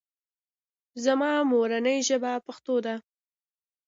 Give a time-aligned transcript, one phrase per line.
[1.03, 2.95] زما مورنۍ ژبه پښتو ده